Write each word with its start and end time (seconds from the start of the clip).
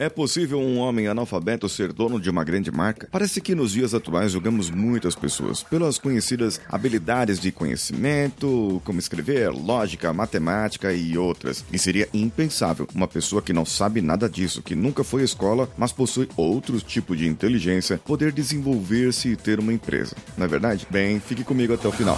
É 0.00 0.08
possível 0.08 0.60
um 0.60 0.78
homem 0.78 1.08
analfabeto 1.08 1.68
ser 1.68 1.92
dono 1.92 2.20
de 2.20 2.30
uma 2.30 2.44
grande 2.44 2.70
marca? 2.70 3.08
Parece 3.10 3.40
que 3.40 3.52
nos 3.52 3.72
dias 3.72 3.92
atuais 3.92 4.30
julgamos 4.30 4.70
muitas 4.70 5.16
pessoas 5.16 5.64
pelas 5.64 5.98
conhecidas 5.98 6.60
habilidades 6.70 7.40
de 7.40 7.50
conhecimento, 7.50 8.80
como 8.84 9.00
escrever, 9.00 9.50
lógica, 9.50 10.12
matemática 10.12 10.92
e 10.92 11.18
outras. 11.18 11.64
E 11.72 11.78
seria 11.80 12.08
impensável 12.14 12.86
uma 12.94 13.08
pessoa 13.08 13.42
que 13.42 13.52
não 13.52 13.64
sabe 13.64 14.00
nada 14.00 14.28
disso, 14.28 14.62
que 14.62 14.76
nunca 14.76 15.02
foi 15.02 15.22
à 15.22 15.24
escola, 15.24 15.68
mas 15.76 15.90
possui 15.90 16.28
outro 16.36 16.80
tipo 16.80 17.16
de 17.16 17.26
inteligência, 17.26 17.98
poder 17.98 18.30
desenvolver-se 18.30 19.30
e 19.30 19.36
ter 19.36 19.58
uma 19.58 19.72
empresa. 19.72 20.14
Não 20.36 20.46
é 20.46 20.48
verdade? 20.48 20.86
Bem, 20.88 21.18
fique 21.18 21.42
comigo 21.42 21.74
até 21.74 21.88
o 21.88 21.92
final. 21.92 22.16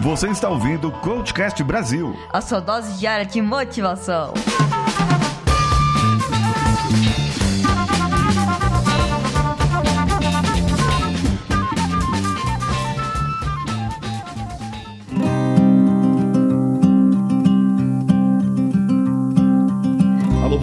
Você 0.00 0.26
está 0.26 0.48
ouvindo 0.48 0.88
o 0.88 0.92
Coachcast 1.00 1.62
Brasil. 1.62 2.16
A 2.32 2.40
sua 2.40 2.58
dose 2.58 2.98
diária 2.98 3.24
de 3.24 3.40
motivação. 3.40 4.34
Thank 6.74 7.18
you. 7.18 7.21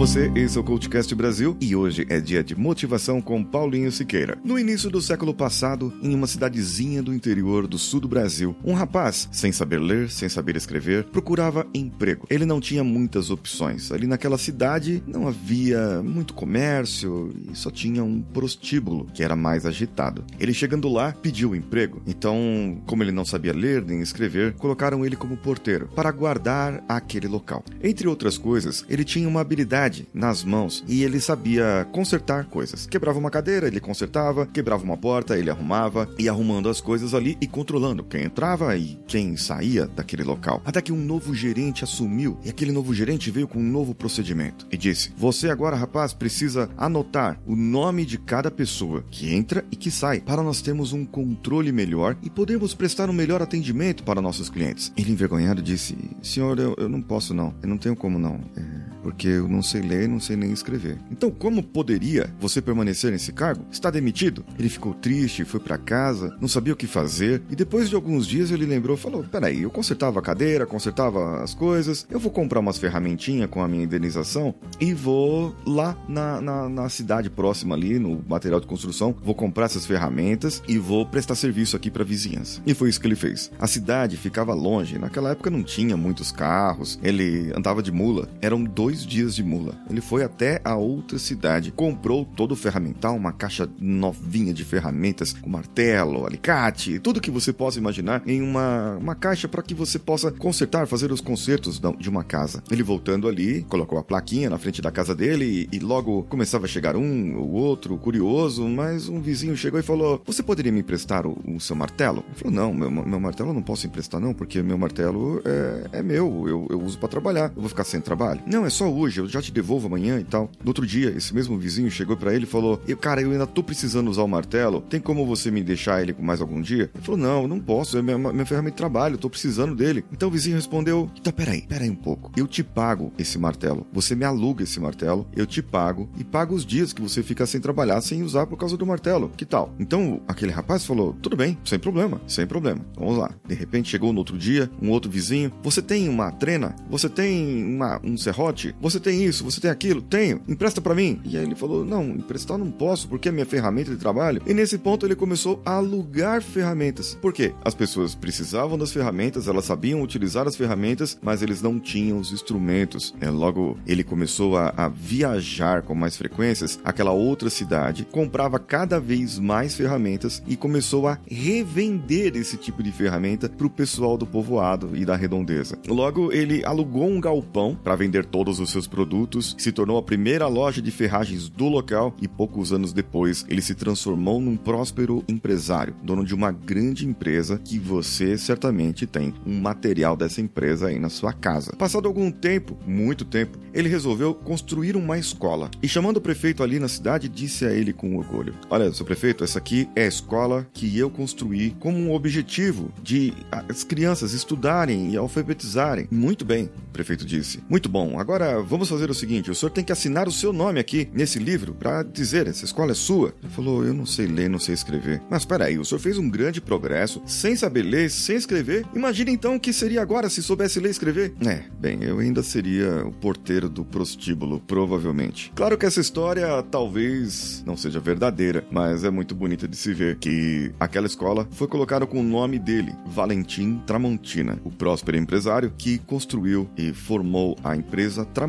Você, 0.00 0.32
esse 0.34 0.56
é 0.56 0.60
o 0.62 0.64
CoachCast 0.64 1.14
Brasil 1.14 1.54
e 1.60 1.76
hoje 1.76 2.06
é 2.08 2.18
dia 2.18 2.42
de 2.42 2.58
motivação 2.58 3.20
com 3.20 3.44
Paulinho 3.44 3.92
Siqueira. 3.92 4.38
No 4.42 4.58
início 4.58 4.88
do 4.88 4.98
século 4.98 5.34
passado, 5.34 5.92
em 6.02 6.14
uma 6.14 6.26
cidadezinha 6.26 7.02
do 7.02 7.12
interior 7.12 7.66
do 7.66 7.76
sul 7.76 8.00
do 8.00 8.08
Brasil, 8.08 8.56
um 8.64 8.72
rapaz, 8.72 9.28
sem 9.30 9.52
saber 9.52 9.78
ler, 9.78 10.08
sem 10.08 10.26
saber 10.26 10.56
escrever, 10.56 11.04
procurava 11.04 11.66
emprego. 11.74 12.26
Ele 12.30 12.46
não 12.46 12.62
tinha 12.62 12.82
muitas 12.82 13.28
opções. 13.28 13.92
Ali 13.92 14.06
naquela 14.06 14.38
cidade 14.38 15.02
não 15.06 15.28
havia 15.28 16.02
muito 16.02 16.32
comércio 16.32 17.30
e 17.52 17.54
só 17.54 17.70
tinha 17.70 18.02
um 18.02 18.22
prostíbulo, 18.22 19.06
que 19.12 19.22
era 19.22 19.36
mais 19.36 19.66
agitado. 19.66 20.24
Ele 20.38 20.54
chegando 20.54 20.88
lá, 20.88 21.12
pediu 21.12 21.54
emprego. 21.54 22.00
Então, 22.06 22.80
como 22.86 23.02
ele 23.02 23.12
não 23.12 23.26
sabia 23.26 23.52
ler 23.52 23.84
nem 23.84 24.00
escrever, 24.00 24.54
colocaram 24.54 25.04
ele 25.04 25.14
como 25.14 25.36
porteiro 25.36 25.90
para 25.94 26.10
guardar 26.10 26.82
aquele 26.88 27.28
local. 27.28 27.62
Entre 27.82 28.08
outras 28.08 28.38
coisas, 28.38 28.82
ele 28.88 29.04
tinha 29.04 29.28
uma 29.28 29.42
habilidade 29.42 29.89
habilidade 29.90 30.08
nas 30.14 30.44
mãos 30.44 30.84
e 30.86 31.02
ele 31.02 31.20
sabia 31.20 31.86
consertar 31.92 32.46
coisas. 32.46 32.86
Quebrava 32.86 33.18
uma 33.18 33.30
cadeira, 33.30 33.66
ele 33.66 33.80
consertava, 33.80 34.46
quebrava 34.46 34.84
uma 34.84 34.96
porta, 34.96 35.36
ele 35.36 35.50
arrumava, 35.50 36.08
e 36.18 36.28
arrumando 36.28 36.68
as 36.68 36.80
coisas 36.80 37.14
ali 37.14 37.36
e 37.40 37.46
controlando 37.46 38.04
quem 38.04 38.24
entrava 38.24 38.76
e 38.76 38.98
quem 39.06 39.36
saía 39.36 39.86
daquele 39.86 40.22
local. 40.22 40.62
Até 40.64 40.80
que 40.80 40.92
um 40.92 41.04
novo 41.04 41.34
gerente 41.34 41.84
assumiu 41.84 42.38
e 42.44 42.48
aquele 42.48 42.72
novo 42.72 42.94
gerente 42.94 43.30
veio 43.30 43.48
com 43.48 43.58
um 43.58 43.70
novo 43.70 43.94
procedimento 43.94 44.66
e 44.70 44.76
disse: 44.76 45.12
Você 45.16 45.50
agora, 45.50 45.76
rapaz, 45.76 46.12
precisa 46.12 46.70
anotar 46.76 47.40
o 47.46 47.56
nome 47.56 48.04
de 48.04 48.18
cada 48.18 48.50
pessoa 48.50 49.04
que 49.10 49.32
entra 49.32 49.64
e 49.70 49.76
que 49.76 49.90
sai 49.90 50.20
para 50.20 50.42
nós 50.42 50.60
termos 50.60 50.92
um 50.92 51.04
controle 51.04 51.72
melhor 51.72 52.16
e 52.22 52.30
podermos 52.30 52.74
prestar 52.74 53.10
um 53.10 53.14
melhor 53.14 53.42
atendimento 53.42 54.04
para 54.04 54.20
nossos 54.20 54.48
clientes. 54.48 54.92
Ele 54.96 55.12
envergonhado 55.12 55.62
disse: 55.62 55.96
Senhor, 56.22 56.58
eu, 56.58 56.74
eu 56.78 56.88
não 56.88 57.02
posso 57.02 57.34
não, 57.34 57.54
eu 57.62 57.68
não 57.68 57.78
tenho 57.78 57.96
como 57.96 58.18
não. 58.18 58.40
É 58.56 58.79
porque 59.02 59.28
eu 59.28 59.48
não 59.48 59.62
sei 59.62 59.80
ler 59.80 60.08
não 60.08 60.20
sei 60.20 60.36
nem 60.36 60.52
escrever. 60.52 60.98
Então, 61.10 61.30
como 61.30 61.62
poderia 61.62 62.32
você 62.38 62.60
permanecer 62.60 63.12
nesse 63.12 63.32
cargo? 63.32 63.64
Está 63.70 63.90
demitido? 63.90 64.44
Ele 64.58 64.68
ficou 64.68 64.92
triste, 64.94 65.44
foi 65.44 65.60
para 65.60 65.78
casa, 65.78 66.36
não 66.40 66.48
sabia 66.48 66.72
o 66.72 66.76
que 66.76 66.86
fazer, 66.86 67.42
e 67.50 67.56
depois 67.56 67.88
de 67.88 67.94
alguns 67.94 68.26
dias 68.26 68.50
ele 68.50 68.66
lembrou, 68.66 68.96
falou: 68.96 69.24
"Peraí, 69.24 69.62
eu 69.62 69.70
consertava 69.70 70.18
a 70.18 70.22
cadeira, 70.22 70.66
consertava 70.66 71.42
as 71.42 71.54
coisas, 71.54 72.06
eu 72.10 72.18
vou 72.18 72.30
comprar 72.30 72.60
umas 72.60 72.78
ferramentinhas 72.78 73.48
com 73.50 73.62
a 73.62 73.68
minha 73.68 73.84
indenização 73.84 74.54
e 74.80 74.92
vou 74.92 75.54
lá 75.66 75.96
na, 76.08 76.40
na, 76.40 76.68
na 76.68 76.88
cidade 76.88 77.30
próxima 77.30 77.74
ali, 77.74 77.98
no 77.98 78.22
material 78.28 78.60
de 78.60 78.66
construção, 78.66 79.14
vou 79.22 79.34
comprar 79.34 79.66
essas 79.66 79.86
ferramentas 79.86 80.62
e 80.68 80.78
vou 80.78 81.06
prestar 81.06 81.34
serviço 81.34 81.76
aqui 81.76 81.90
para 81.90 82.04
vizinhança". 82.04 82.60
E 82.66 82.74
foi 82.74 82.88
isso 82.88 83.00
que 83.00 83.06
ele 83.06 83.16
fez. 83.16 83.50
A 83.58 83.66
cidade 83.66 84.16
ficava 84.16 84.54
longe, 84.54 84.98
naquela 84.98 85.30
época 85.30 85.50
não 85.50 85.62
tinha 85.62 85.96
muitos 85.96 86.32
carros, 86.32 86.98
ele 87.02 87.52
andava 87.54 87.82
de 87.82 87.92
mula, 87.92 88.28
eram 88.40 88.62
dois 88.64 88.89
dois 88.90 89.06
dias 89.06 89.36
de 89.36 89.44
mula. 89.44 89.78
Ele 89.88 90.00
foi 90.00 90.24
até 90.24 90.60
a 90.64 90.74
outra 90.74 91.16
cidade, 91.16 91.70
comprou 91.70 92.24
todo 92.24 92.52
o 92.52 92.56
ferramental, 92.56 93.14
uma 93.14 93.32
caixa 93.32 93.68
novinha 93.78 94.52
de 94.52 94.64
ferramentas, 94.64 95.32
com 95.32 95.48
martelo, 95.48 96.26
alicate, 96.26 96.98
tudo 96.98 97.20
que 97.20 97.30
você 97.30 97.52
possa 97.52 97.78
imaginar 97.78 98.20
em 98.26 98.42
uma, 98.42 98.96
uma 98.96 99.14
caixa 99.14 99.46
para 99.46 99.62
que 99.62 99.74
você 99.74 99.96
possa 99.96 100.32
consertar, 100.32 100.88
fazer 100.88 101.12
os 101.12 101.20
consertos 101.20 101.80
de 101.98 102.08
uma 102.08 102.24
casa. 102.24 102.64
Ele 102.68 102.82
voltando 102.82 103.28
ali, 103.28 103.62
colocou 103.68 103.96
a 103.96 104.02
plaquinha 104.02 104.50
na 104.50 104.58
frente 104.58 104.82
da 104.82 104.90
casa 104.90 105.14
dele 105.14 105.68
e, 105.72 105.76
e 105.76 105.78
logo 105.78 106.24
começava 106.24 106.64
a 106.64 106.68
chegar 106.68 106.96
um, 106.96 107.36
o 107.36 107.52
outro, 107.52 107.96
curioso, 107.96 108.66
mas 108.68 109.08
um 109.08 109.20
vizinho 109.20 109.56
chegou 109.56 109.78
e 109.78 109.84
falou: 109.84 110.20
Você 110.26 110.42
poderia 110.42 110.72
me 110.72 110.80
emprestar 110.80 111.26
o, 111.26 111.38
o 111.46 111.60
seu 111.60 111.76
martelo? 111.76 112.24
Ele 112.26 112.34
falou: 112.34 112.52
Não, 112.52 112.74
meu, 112.74 112.90
meu 112.90 113.20
martelo 113.20 113.50
eu 113.50 113.54
não 113.54 113.62
posso 113.62 113.86
emprestar, 113.86 114.20
não, 114.20 114.34
porque 114.34 114.60
meu 114.62 114.76
martelo 114.76 115.40
é, 115.44 115.98
é 115.98 116.02
meu, 116.02 116.48
eu, 116.48 116.66
eu 116.70 116.82
uso 116.82 116.98
para 116.98 117.08
trabalhar, 117.08 117.52
eu 117.54 117.60
vou 117.60 117.68
ficar 117.68 117.84
sem 117.84 118.00
trabalho. 118.00 118.40
Não, 118.46 118.66
é 118.66 118.70
só 118.79 118.79
só 118.80 118.90
hoje, 118.90 119.20
eu 119.20 119.28
já 119.28 119.42
te 119.42 119.52
devolvo 119.52 119.88
amanhã 119.88 120.18
e 120.18 120.24
tal. 120.24 120.50
No 120.64 120.70
outro 120.70 120.86
dia, 120.86 121.10
esse 121.10 121.34
mesmo 121.34 121.58
vizinho 121.58 121.90
chegou 121.90 122.16
para 122.16 122.34
ele 122.34 122.44
e 122.44 122.46
falou: 122.46 122.80
eu, 122.88 122.96
Cara, 122.96 123.20
eu 123.20 123.30
ainda 123.30 123.46
tô 123.46 123.62
precisando 123.62 124.08
usar 124.08 124.22
o 124.22 124.28
martelo, 124.28 124.80
tem 124.80 124.98
como 124.98 125.26
você 125.26 125.50
me 125.50 125.62
deixar 125.62 126.00
ele 126.00 126.16
mais 126.18 126.40
algum 126.40 126.62
dia? 126.62 126.90
Ele 126.94 127.04
falou: 127.04 127.20
Não, 127.20 127.46
não 127.46 127.60
posso, 127.60 127.98
é 127.98 128.02
minha, 128.02 128.16
minha 128.16 128.46
ferramenta 128.46 128.70
de 128.70 128.78
trabalho, 128.78 129.18
tô 129.18 129.28
precisando 129.28 129.76
dele. 129.76 130.02
Então 130.10 130.30
o 130.30 130.32
vizinho 130.32 130.56
respondeu: 130.56 131.10
Então 131.14 131.30
peraí, 131.30 131.60
peraí 131.60 131.90
um 131.90 131.94
pouco. 131.94 132.32
Eu 132.34 132.46
te 132.46 132.64
pago 132.64 133.12
esse 133.18 133.38
martelo, 133.38 133.86
você 133.92 134.14
me 134.14 134.24
aluga 134.24 134.64
esse 134.64 134.80
martelo, 134.80 135.28
eu 135.36 135.46
te 135.46 135.60
pago 135.60 136.08
e 136.16 136.24
pago 136.24 136.54
os 136.54 136.64
dias 136.64 136.94
que 136.94 137.02
você 137.02 137.22
fica 137.22 137.44
sem 137.44 137.60
trabalhar, 137.60 138.00
sem 138.00 138.22
usar 138.22 138.46
por 138.46 138.56
causa 138.56 138.78
do 138.78 138.86
martelo. 138.86 139.30
Que 139.36 139.44
tal? 139.44 139.74
Então 139.78 140.22
aquele 140.26 140.52
rapaz 140.52 140.86
falou: 140.86 141.14
Tudo 141.20 141.36
bem, 141.36 141.58
sem 141.66 141.78
problema, 141.78 142.18
sem 142.26 142.46
problema. 142.46 142.80
Vamos 142.96 143.18
lá. 143.18 143.30
De 143.46 143.54
repente 143.54 143.90
chegou 143.90 144.10
no 144.10 144.20
outro 144.20 144.38
dia, 144.38 144.70
um 144.80 144.88
outro 144.88 145.10
vizinho: 145.10 145.52
Você 145.62 145.82
tem 145.82 146.08
uma 146.08 146.32
trena? 146.32 146.74
Você 146.88 147.10
tem 147.10 147.62
uma, 147.62 148.00
um 148.02 148.16
serrote? 148.16 148.69
Você 148.80 149.00
tem 149.00 149.24
isso, 149.24 149.44
você 149.44 149.60
tem 149.60 149.70
aquilo? 149.70 150.02
Tenho. 150.02 150.40
Empresta 150.48 150.80
para 150.80 150.94
mim. 150.94 151.20
E 151.24 151.36
aí 151.36 151.44
ele 151.44 151.54
falou: 151.54 151.84
Não, 151.84 152.04
emprestar 152.04 152.58
não 152.58 152.70
posso, 152.70 153.08
porque 153.08 153.28
é 153.28 153.32
minha 153.32 153.46
ferramenta 153.46 153.90
de 153.90 153.96
trabalho. 153.96 154.42
E 154.46 154.54
nesse 154.54 154.78
ponto 154.78 155.06
ele 155.06 155.16
começou 155.16 155.60
a 155.64 155.74
alugar 155.74 156.42
ferramentas. 156.42 157.16
Por 157.20 157.32
quê? 157.32 157.52
As 157.64 157.74
pessoas 157.74 158.14
precisavam 158.14 158.78
das 158.78 158.92
ferramentas, 158.92 159.48
elas 159.48 159.64
sabiam 159.64 160.02
utilizar 160.02 160.46
as 160.46 160.56
ferramentas, 160.56 161.18
mas 161.22 161.42
eles 161.42 161.62
não 161.62 161.78
tinham 161.78 162.18
os 162.18 162.32
instrumentos. 162.32 163.14
É, 163.20 163.30
logo, 163.30 163.78
ele 163.86 164.04
começou 164.04 164.56
a, 164.56 164.72
a 164.76 164.88
viajar 164.88 165.82
com 165.82 165.94
mais 165.94 166.16
frequências 166.16 166.78
aquela 166.84 167.12
outra 167.12 167.50
cidade, 167.50 168.06
comprava 168.10 168.58
cada 168.58 169.00
vez 169.00 169.38
mais 169.38 169.74
ferramentas 169.74 170.42
e 170.46 170.56
começou 170.56 171.08
a 171.08 171.18
revender 171.26 172.36
esse 172.36 172.56
tipo 172.56 172.82
de 172.82 172.92
ferramenta 172.92 173.48
para 173.48 173.66
o 173.66 173.70
pessoal 173.70 174.16
do 174.16 174.26
povoado 174.26 174.90
e 174.94 175.04
da 175.04 175.16
redondeza. 175.16 175.78
Logo, 175.88 176.32
ele 176.32 176.64
alugou 176.64 177.08
um 177.08 177.20
galpão 177.20 177.76
para 177.82 177.96
vender 177.96 178.24
todos 178.24 178.59
os 178.60 178.70
seus 178.70 178.86
produtos, 178.86 179.54
se 179.58 179.72
tornou 179.72 179.98
a 179.98 180.02
primeira 180.02 180.46
loja 180.46 180.80
de 180.80 180.90
ferragens 180.90 181.48
do 181.48 181.68
local 181.68 182.14
e 182.20 182.28
poucos 182.28 182.72
anos 182.72 182.92
depois 182.92 183.44
ele 183.48 183.62
se 183.62 183.74
transformou 183.74 184.40
num 184.40 184.56
próspero 184.56 185.24
empresário, 185.28 185.94
dono 186.02 186.24
de 186.24 186.34
uma 186.34 186.52
grande 186.52 187.06
empresa 187.06 187.60
que 187.64 187.78
você 187.78 188.36
certamente 188.36 189.06
tem 189.06 189.34
um 189.46 189.60
material 189.60 190.16
dessa 190.16 190.40
empresa 190.40 190.88
aí 190.88 190.98
na 190.98 191.08
sua 191.08 191.32
casa. 191.32 191.74
Passado 191.76 192.06
algum 192.06 192.30
tempo, 192.30 192.76
muito 192.86 193.24
tempo, 193.24 193.58
ele 193.72 193.88
resolveu 193.88 194.34
construir 194.34 194.96
uma 194.96 195.18
escola 195.18 195.70
e 195.82 195.88
chamando 195.88 196.18
o 196.18 196.20
prefeito 196.20 196.62
ali 196.62 196.78
na 196.78 196.88
cidade 196.88 197.28
disse 197.28 197.64
a 197.64 197.72
ele 197.72 197.92
com 197.92 198.16
orgulho: 198.16 198.54
"Olha, 198.68 198.92
seu 198.92 199.06
prefeito, 199.06 199.44
essa 199.44 199.58
aqui 199.58 199.88
é 199.94 200.04
a 200.04 200.08
escola 200.08 200.66
que 200.72 200.98
eu 200.98 201.10
construí 201.10 201.70
como 201.78 201.96
um 201.96 202.12
objetivo 202.12 202.92
de 203.02 203.32
as 203.50 203.84
crianças 203.84 204.32
estudarem 204.32 205.12
e 205.12 205.16
alfabetizarem." 205.16 206.08
Muito 206.10 206.44
bem, 206.44 206.64
o 206.64 206.92
prefeito 206.92 207.24
disse. 207.24 207.62
Muito 207.68 207.88
bom. 207.88 208.18
Agora 208.18 208.49
Vamos 208.58 208.88
fazer 208.88 209.10
o 209.10 209.14
seguinte: 209.14 209.50
o 209.50 209.54
senhor 209.54 209.70
tem 209.70 209.84
que 209.84 209.92
assinar 209.92 210.28
o 210.28 210.32
seu 210.32 210.52
nome 210.52 210.80
aqui 210.80 211.08
nesse 211.12 211.38
livro 211.38 211.74
para 211.74 212.02
dizer 212.02 212.46
essa 212.46 212.64
escola 212.64 212.92
é 212.92 212.94
sua. 212.94 213.34
Ele 213.42 213.52
falou: 213.52 213.84
Eu 213.84 213.94
não 213.94 214.06
sei 214.06 214.26
ler, 214.26 214.50
não 214.50 214.58
sei 214.58 214.74
escrever. 214.74 215.22
Mas 215.30 215.44
peraí, 215.44 215.78
o 215.78 215.84
senhor 215.84 216.00
fez 216.00 216.18
um 216.18 216.28
grande 216.28 216.60
progresso 216.60 217.22
sem 217.26 217.56
saber 217.56 217.82
ler, 217.82 218.10
sem 218.10 218.36
escrever. 218.36 218.84
Imagina 218.94 219.30
então 219.30 219.56
o 219.56 219.60
que 219.60 219.72
seria 219.72 220.02
agora 220.02 220.28
se 220.28 220.42
soubesse 220.42 220.80
ler 220.80 220.88
e 220.88 220.90
escrever. 220.90 221.34
É, 221.46 221.62
bem, 221.78 222.02
eu 222.02 222.18
ainda 222.18 222.42
seria 222.42 223.06
o 223.06 223.12
porteiro 223.12 223.68
do 223.68 223.84
prostíbulo, 223.84 224.60
provavelmente. 224.60 225.52
Claro 225.54 225.78
que 225.78 225.86
essa 225.86 226.00
história 226.00 226.62
talvez 226.70 227.62
não 227.66 227.76
seja 227.76 228.00
verdadeira, 228.00 228.64
mas 228.70 229.04
é 229.04 229.10
muito 229.10 229.34
bonita 229.34 229.66
de 229.66 229.76
se 229.76 229.92
ver 229.92 230.18
que 230.18 230.72
aquela 230.78 231.06
escola 231.06 231.46
foi 231.52 231.68
colocada 231.68 232.06
com 232.06 232.20
o 232.20 232.24
nome 232.24 232.58
dele, 232.58 232.92
Valentim 233.06 233.80
Tramontina, 233.86 234.58
o 234.64 234.70
próspero 234.70 235.16
empresário 235.16 235.72
que 235.76 235.98
construiu 235.98 236.68
e 236.76 236.92
formou 236.92 237.56
a 237.62 237.76
empresa 237.76 238.24
Tramontina 238.24 238.39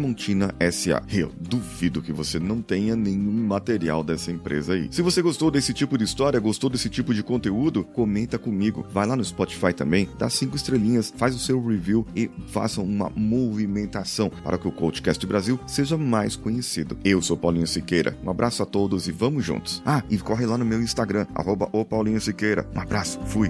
SA. 0.71 1.03
Eu 1.11 1.31
duvido 1.39 2.01
que 2.01 2.11
você 2.11 2.39
não 2.39 2.61
tenha 2.61 2.95
nenhum 2.95 3.45
material 3.45 4.03
dessa 4.03 4.31
empresa 4.31 4.73
aí. 4.73 4.87
Se 4.91 5.01
você 5.01 5.21
gostou 5.21 5.51
desse 5.51 5.73
tipo 5.73 5.97
de 5.97 6.03
história, 6.03 6.39
gostou 6.39 6.69
desse 6.69 6.89
tipo 6.89 7.13
de 7.13 7.23
conteúdo, 7.23 7.83
comenta 7.83 8.37
comigo. 8.37 8.85
Vai 8.91 9.05
lá 9.05 9.15
no 9.15 9.23
Spotify 9.23 9.73
também, 9.73 10.09
dá 10.17 10.29
cinco 10.29 10.55
estrelinhas, 10.55 11.13
faz 11.15 11.35
o 11.35 11.39
seu 11.39 11.63
review 11.65 12.05
e 12.15 12.29
faça 12.47 12.81
uma 12.81 13.11
movimentação 13.15 14.29
para 14.43 14.57
que 14.57 14.67
o 14.67 14.71
Coachcast 14.71 15.25
Brasil 15.25 15.59
seja 15.67 15.97
mais 15.97 16.35
conhecido. 16.35 16.97
Eu 17.03 17.21
sou 17.21 17.37
Paulinho 17.37 17.67
Siqueira. 17.67 18.17
Um 18.23 18.29
abraço 18.29 18.63
a 18.63 18.65
todos 18.65 19.07
e 19.07 19.11
vamos 19.11 19.45
juntos. 19.45 19.81
Ah, 19.85 20.03
e 20.09 20.17
corre 20.17 20.45
lá 20.45 20.57
no 20.57 20.65
meu 20.65 20.81
Instagram, 20.81 21.25
arroba 21.33 21.69
o 21.71 21.85
Paulinho 21.85 22.21
Siqueira. 22.21 22.67
Um 22.75 22.79
abraço, 22.79 23.19
fui. 23.25 23.49